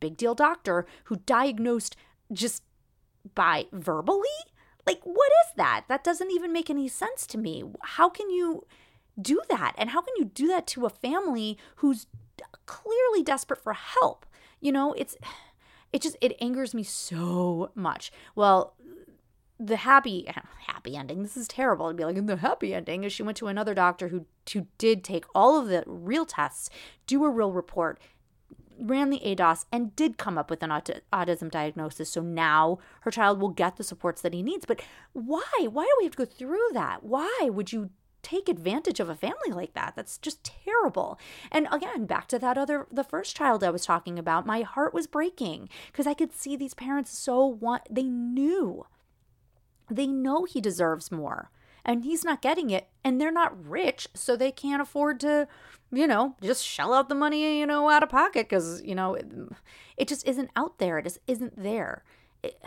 [0.00, 1.94] big deal doctor who diagnosed
[2.32, 2.64] just
[3.36, 4.26] by verbally
[4.86, 5.84] like, what is that?
[5.88, 7.64] That doesn't even make any sense to me.
[7.82, 8.66] How can you
[9.20, 9.74] do that?
[9.76, 12.06] And how can you do that to a family who's
[12.66, 14.26] clearly desperate for help?
[14.60, 15.16] You know, it's
[15.92, 18.10] it just it angers me so much.
[18.34, 18.74] Well,
[19.58, 20.26] the happy
[20.66, 21.22] happy ending.
[21.22, 21.86] This is terrible.
[21.86, 25.04] It'd be like the happy ending is she went to another doctor who who did
[25.04, 26.70] take all of the real tests,
[27.06, 28.00] do a real report,
[28.82, 32.10] ran the ADOS and did come up with an aut- autism diagnosis.
[32.10, 34.64] So now her child will get the supports that he needs.
[34.64, 35.50] But why?
[35.70, 37.02] Why do we have to go through that?
[37.02, 37.90] Why would you
[38.22, 39.94] take advantage of a family like that?
[39.96, 41.18] That's just terrible.
[41.50, 44.94] And again, back to that other, the first child I was talking about, my heart
[44.94, 48.86] was breaking because I could see these parents so want, they knew,
[49.90, 51.50] they know he deserves more
[51.84, 55.48] and he's not getting it and they're not rich so they can't afford to
[55.92, 59.14] you know, just shell out the money, you know, out of pocket because, you know,
[59.14, 59.26] it,
[59.98, 60.98] it, just isn't out there.
[60.98, 62.02] It just isn't there.
[62.42, 62.60] It,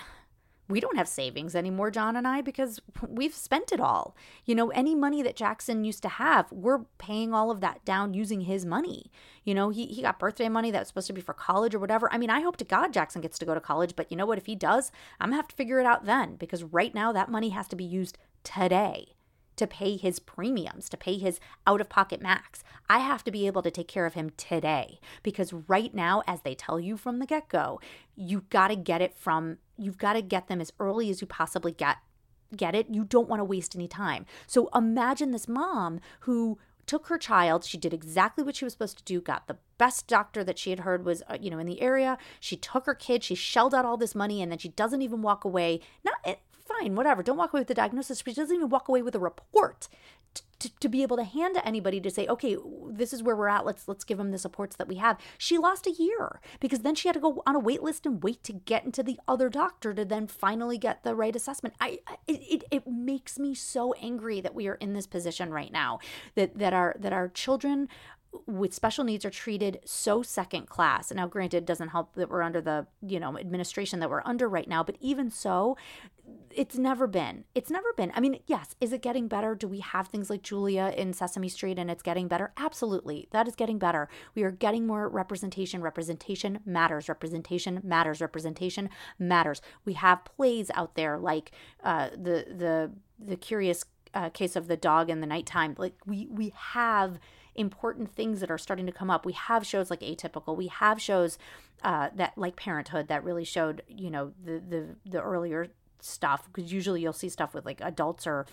[0.68, 4.16] we don't have savings anymore, John and I, because we've spent it all.
[4.46, 8.14] You know, any money that Jackson used to have, we're paying all of that down
[8.14, 9.12] using his money.
[9.44, 11.80] You know, he, he got birthday money that was supposed to be for college or
[11.80, 12.12] whatever.
[12.12, 14.26] I mean, I hope to God Jackson gets to go to college, but you know
[14.26, 14.38] what?
[14.38, 17.12] If he does, I'm going to have to figure it out then because right now
[17.12, 19.16] that money has to be used today.
[19.56, 22.64] To pay his premiums, to pay his out of pocket max.
[22.90, 26.42] I have to be able to take care of him today because right now, as
[26.42, 27.80] they tell you from the get go,
[28.16, 31.28] you've got to get it from, you've got to get them as early as you
[31.28, 31.98] possibly get.
[32.56, 32.88] Get it?
[32.90, 34.26] You don't want to waste any time.
[34.48, 38.98] So imagine this mom who took her child she did exactly what she was supposed
[38.98, 41.66] to do got the best doctor that she had heard was uh, you know in
[41.66, 44.70] the area she took her kid she shelled out all this money and then she
[44.70, 46.36] doesn't even walk away not eh,
[46.80, 47.24] fine, whatever.
[47.24, 48.24] Don't walk away with the diagnosis.
[48.26, 49.88] She doesn't even walk away with a report
[50.60, 52.58] to, to, be able to hand to anybody to say, okay,
[52.90, 53.66] this is where we're at.
[53.66, 55.18] Let's let's give them the supports that we have.
[55.38, 58.24] She lost a year because then she had to go on a wait list and
[58.24, 61.76] wait to get into the other doctor to then finally get the right assessment.
[61.80, 65.72] I it, it, it makes me so angry that we are in this position right
[65.72, 66.00] now
[66.36, 67.90] that that our that our children
[68.46, 71.12] with special needs are treated so second class.
[71.12, 74.68] Now, granted, doesn't help that we're under the you know administration that we're under right
[74.68, 75.78] now, but even so,
[76.52, 77.44] it's never been.
[77.54, 78.12] It's never been.
[78.16, 79.56] I mean, yes, is it getting better?
[79.56, 82.54] Do we have things like Julia in Sesame Street and it's getting better?
[82.58, 84.08] Absolutely, that is getting better.
[84.34, 85.82] We are getting more representation.
[85.82, 87.10] Representation matters.
[87.10, 88.22] Representation matters.
[88.22, 89.62] Representation matters.
[89.84, 91.52] We have plays out there like
[91.84, 95.76] uh, the the the curious uh, case of the dog in the nighttime.
[95.78, 97.20] Like we we have
[97.56, 99.26] important things that are starting to come up.
[99.26, 100.56] We have shows like Atypical.
[100.56, 101.38] We have shows
[101.84, 105.68] uh, that like Parenthood that really showed you know the the the earlier
[106.00, 108.46] stuff because usually you'll see stuff with like adults or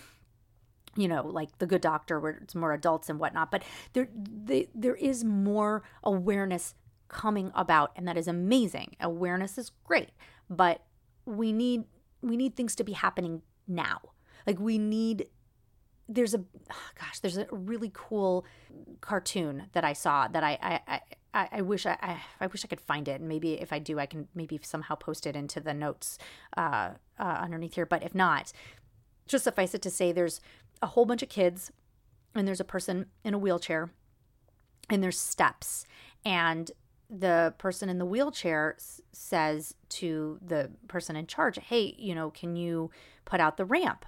[0.97, 3.63] you know like the good doctor where it's more adults and whatnot but
[3.93, 6.75] there they, there is more awareness
[7.09, 10.11] coming about and that is amazing awareness is great
[10.49, 10.83] but
[11.27, 11.85] we need
[12.23, 14.01] we need things to be happening now
[14.47, 15.27] like we need
[16.09, 18.45] there's a oh gosh, there's a really cool
[19.01, 21.01] cartoon that I saw that I I,
[21.35, 23.79] I, I wish I, I, I wish I could find it and maybe if I
[23.79, 26.19] do I can maybe somehow post it into the notes
[26.57, 27.87] uh, uh, underneath here.
[27.87, 28.53] But if not,
[29.27, 30.41] just suffice it to say there's
[30.81, 31.71] a whole bunch of kids
[32.35, 33.91] and there's a person in a wheelchair
[34.91, 35.87] and there's steps
[36.25, 36.71] and
[37.09, 42.31] the person in the wheelchair s- says to the person in charge, "Hey, you know,
[42.31, 42.91] can you
[43.27, 44.07] put out the ramp?"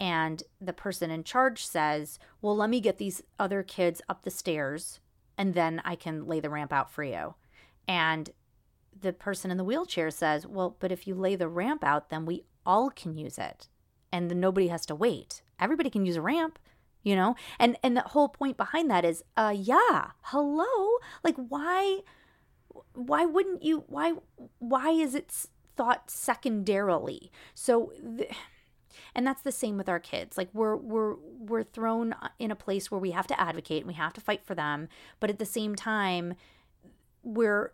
[0.00, 4.30] And the person in charge says, Well, let me get these other kids up the
[4.30, 5.00] stairs
[5.36, 7.34] and then I can lay the ramp out for you.
[7.86, 8.30] And
[8.98, 12.26] the person in the wheelchair says, Well, but if you lay the ramp out, then
[12.26, 13.68] we all can use it
[14.12, 15.42] and nobody has to wait.
[15.58, 16.58] Everybody can use a ramp
[17.04, 22.00] you know and and the whole point behind that is uh yeah hello like why
[22.94, 24.14] why wouldn't you why
[24.58, 25.30] why is it
[25.76, 28.32] thought secondarily so th-
[29.14, 30.36] and that's the same with our kids.
[30.36, 33.94] Like we're we're we're thrown in a place where we have to advocate and we
[33.94, 34.88] have to fight for them.
[35.20, 36.34] But at the same time
[37.22, 37.72] we're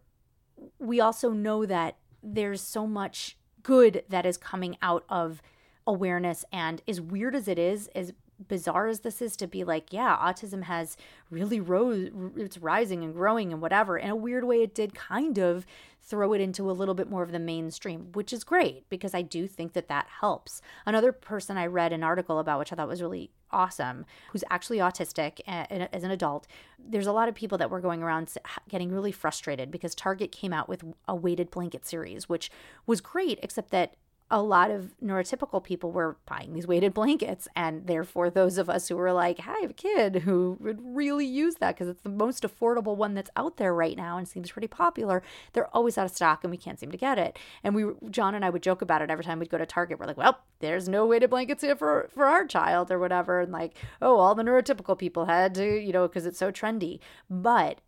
[0.78, 5.42] we also know that there's so much good that is coming out of
[5.86, 8.12] awareness and as weird as it is as
[8.48, 10.96] bizarre as this is to be like, yeah, autism has
[11.30, 13.98] really rose, it's rising and growing and whatever.
[13.98, 15.66] In a weird way, it did kind of
[16.02, 19.22] throw it into a little bit more of the mainstream, which is great because I
[19.22, 20.62] do think that that helps.
[20.86, 24.78] Another person I read an article about, which I thought was really awesome, who's actually
[24.78, 26.46] autistic as an adult.
[26.78, 28.32] There's a lot of people that were going around
[28.68, 32.50] getting really frustrated because Target came out with a weighted blanket series, which
[32.86, 33.94] was great, except that
[34.30, 37.48] a lot of neurotypical people were buying these weighted blankets.
[37.56, 41.26] And therefore, those of us who were like, I have a kid who would really
[41.26, 44.52] use that because it's the most affordable one that's out there right now and seems
[44.52, 47.38] pretty popular, they're always out of stock and we can't seem to get it.
[47.64, 49.98] And we, John and I would joke about it every time we'd go to Target.
[49.98, 53.40] We're like, well, there's no weighted blankets here for, for our child or whatever.
[53.40, 57.00] And like, oh, all the neurotypical people had to, you know, because it's so trendy.
[57.28, 57.80] But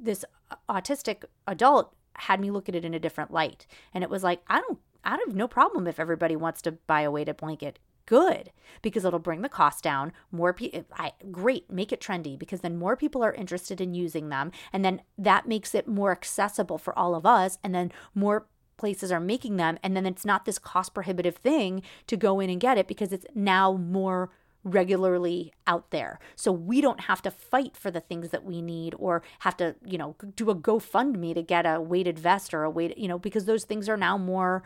[0.00, 0.24] this
[0.68, 3.66] autistic adult had me look at it in a different light.
[3.94, 7.02] And it was like, I don't I have no problem if everybody wants to buy
[7.02, 7.78] a weighted blanket.
[8.06, 8.50] Good,
[8.82, 10.12] because it'll bring the cost down.
[10.32, 10.84] More people,
[11.30, 15.02] great, make it trendy because then more people are interested in using them, and then
[15.16, 18.46] that makes it more accessible for all of us, and then more
[18.76, 22.50] places are making them, and then it's not this cost prohibitive thing to go in
[22.50, 24.30] and get it because it's now more
[24.64, 26.18] regularly out there.
[26.36, 29.74] So we don't have to fight for the things that we need or have to,
[29.84, 33.18] you know, do a GoFundMe to get a weighted vest or a weighted, you know,
[33.18, 34.62] because those things are now more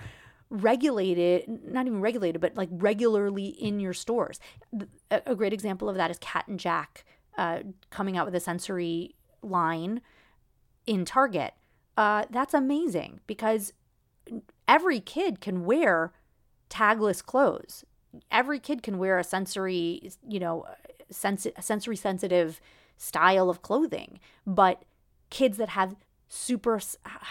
[0.51, 4.39] regulated, not even regulated, but like regularly in your stores.
[5.11, 7.05] A great example of that is Cat and Jack
[7.37, 10.01] uh, coming out with a sensory line
[10.87, 11.55] in Target.
[11.97, 13.73] Uh, that's amazing because
[14.69, 16.13] every kid can wear
[16.69, 17.85] tagless clothes.
[18.31, 20.67] Every kid can wear a sensory, you know,
[21.11, 22.61] sens- sensory sensitive
[22.97, 24.85] style of clothing, but
[25.31, 25.97] kids that have
[26.29, 26.81] super,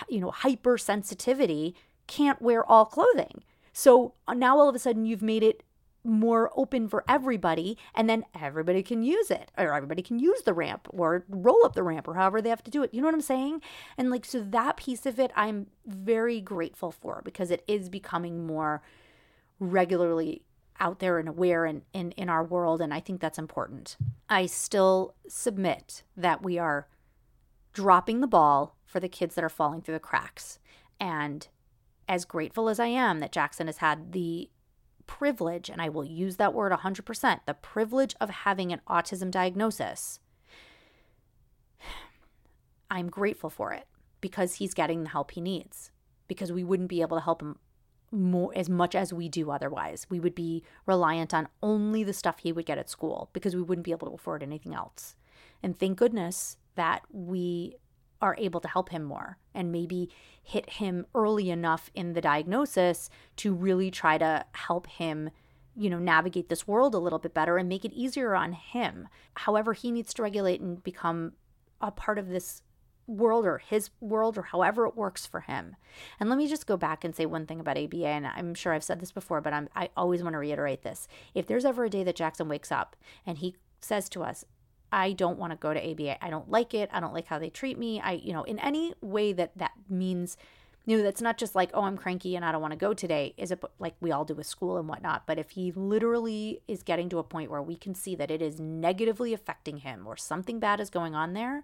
[0.10, 1.74] you know, hypersensitivity
[2.08, 3.44] can't wear all clothing.
[3.74, 5.64] So now all of a sudden you've made it
[6.06, 10.54] more open for everybody and then everybody can use it or everybody can use the
[10.54, 13.08] ramp or roll up the ramp or however they have to do it you know
[13.08, 13.60] what i'm saying
[13.98, 18.46] and like so that piece of it i'm very grateful for because it is becoming
[18.46, 18.84] more
[19.60, 20.44] regularly
[20.80, 23.98] out there and aware in, in, in our world and i think that's important
[24.30, 26.88] i still submit that we are
[27.74, 30.60] dropping the ball for the kids that are falling through the cracks
[31.00, 31.48] and
[32.08, 34.50] as grateful as i am that jackson has had the
[35.08, 40.20] privilege, and I will use that word 100%, the privilege of having an autism diagnosis,
[42.92, 43.88] I'm grateful for it
[44.22, 45.92] because he's getting the help he needs.
[46.28, 47.60] Because we wouldn't be able to help him
[48.16, 50.08] more as much as we do otherwise.
[50.10, 53.62] We would be reliant on only the stuff he would get at school because we
[53.62, 55.16] wouldn't be able to afford anything else.
[55.62, 57.76] And thank goodness that we
[58.22, 60.10] are able to help him more and maybe
[60.42, 65.30] hit him early enough in the diagnosis to really try to help him
[65.76, 69.10] you know navigate this world a little bit better and make it easier on him
[69.36, 71.34] however he needs to regulate and become
[71.82, 72.62] a part of this
[73.08, 75.76] world or his world or however it works for him.
[76.20, 78.74] And let me just go back and say one thing about ABA and I'm sure
[78.74, 81.08] I've said this before but I'm I always want to reiterate this.
[81.34, 82.96] If there's ever a day that Jackson wakes up
[83.26, 84.46] and he says to us,
[84.92, 86.24] I don't want to go to ABA.
[86.24, 86.90] I don't like it.
[86.94, 88.00] I don't like how they treat me.
[88.00, 90.38] I, you know, in any way that that means,
[90.86, 92.94] you know, that's not just like, oh, I'm cranky and I don't want to go
[92.94, 93.34] today.
[93.38, 95.28] Is it like we all do with school and whatnot?
[95.28, 98.42] But if he literally is getting to a point where we can see that it
[98.42, 101.64] is negatively affecting him or something bad is going on there,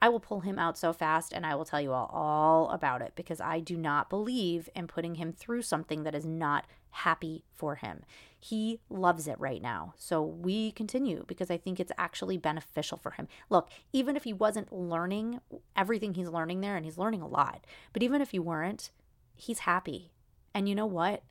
[0.00, 3.00] I will pull him out so fast and I will tell you all, all about
[3.00, 7.44] it because I do not believe in putting him through something that is not happy
[7.52, 8.02] for him.
[8.38, 9.94] He loves it right now.
[9.96, 13.26] So we continue because I think it's actually beneficial for him.
[13.50, 15.40] Look, even if he wasn't learning
[15.74, 18.90] everything he's learning there, and he's learning a lot, but even if he weren't,
[19.34, 20.12] he's happy.
[20.54, 21.22] And you know what?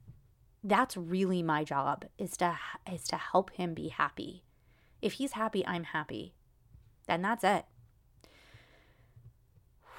[0.64, 2.58] That's really my job is to
[2.92, 4.44] is to help him be happy.
[5.02, 6.34] If he's happy, I'm happy.
[7.08, 7.66] And that's it.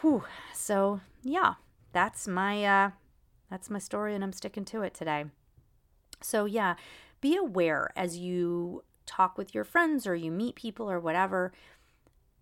[0.05, 0.23] Whew.
[0.53, 1.55] So yeah,
[1.95, 2.91] that's my uh,
[3.51, 5.25] that's my story, and I'm sticking to it today.
[6.21, 6.75] So yeah,
[7.23, 11.55] be aware as you talk with your friends or you meet people or whatever,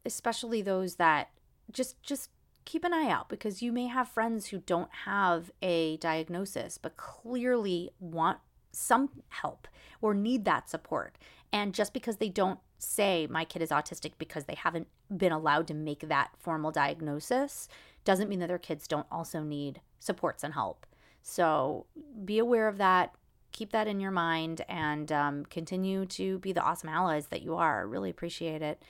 [0.04, 1.28] especially those that
[1.70, 2.30] just just
[2.64, 6.96] keep an eye out because you may have friends who don't have a diagnosis but
[6.96, 8.38] clearly want
[8.72, 9.68] some help
[10.00, 11.16] or need that support.
[11.52, 15.66] And just because they don't say my kid is autistic because they haven't been allowed
[15.68, 17.68] to make that formal diagnosis
[18.04, 20.86] doesn't mean that their kids don't also need supports and help.
[21.22, 21.86] So
[22.24, 23.14] be aware of that.
[23.52, 27.54] Keep that in your mind and um, continue to be the awesome allies that you
[27.54, 27.80] are.
[27.80, 28.82] I Really appreciate it.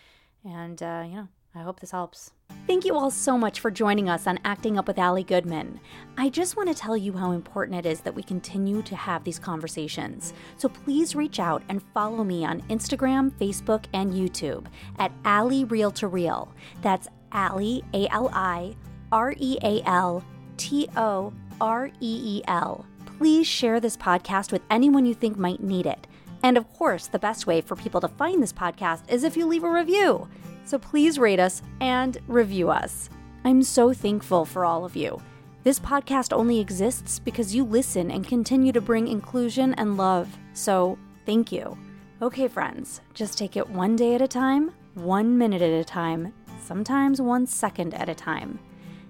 [0.45, 2.31] And, uh, you know, I hope this helps.
[2.67, 5.81] Thank you all so much for joining us on Acting Up with Allie Goodman.
[6.17, 9.25] I just want to tell you how important it is that we continue to have
[9.25, 10.33] these conversations.
[10.57, 14.67] So please reach out and follow me on Instagram, Facebook, and YouTube
[14.99, 16.55] at Allie Real to Real.
[16.83, 18.77] That's Allie, A L I
[19.11, 20.25] R E A L
[20.57, 22.87] T O R E E L.
[23.19, 26.07] Please share this podcast with anyone you think might need it.
[26.43, 29.47] And of course, the best way for people to find this podcast is if you
[29.47, 30.29] leave a review.
[30.65, 33.11] So please rate us and review us.
[33.45, 35.21] I'm so thankful for all of you.
[35.65, 40.37] This podcast only exists because you listen and continue to bring inclusion and love.
[40.55, 41.77] So thank you.
[42.21, 46.33] Okay, friends, just take it one day at a time, one minute at a time,
[46.61, 48.59] sometimes one second at a time.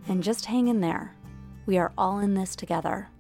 [0.08, 1.14] And just hang in there.
[1.66, 3.11] We are all in this together.